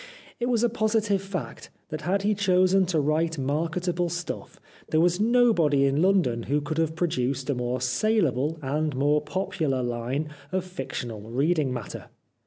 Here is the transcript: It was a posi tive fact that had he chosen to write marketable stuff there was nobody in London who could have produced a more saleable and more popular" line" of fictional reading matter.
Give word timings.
It 0.39 0.47
was 0.47 0.63
a 0.63 0.67
posi 0.69 1.03
tive 1.05 1.21
fact 1.21 1.69
that 1.89 2.01
had 2.01 2.23
he 2.23 2.33
chosen 2.33 2.87
to 2.87 2.99
write 2.99 3.37
marketable 3.37 4.09
stuff 4.09 4.59
there 4.89 4.99
was 4.99 5.19
nobody 5.19 5.85
in 5.85 6.01
London 6.01 6.41
who 6.49 6.59
could 6.59 6.79
have 6.79 6.95
produced 6.95 7.51
a 7.51 7.53
more 7.53 7.79
saleable 7.79 8.57
and 8.63 8.95
more 8.95 9.21
popular" 9.21 9.83
line" 9.83 10.29
of 10.51 10.65
fictional 10.65 11.21
reading 11.21 11.71
matter. 11.71 12.07